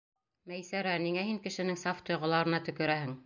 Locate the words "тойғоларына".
2.09-2.65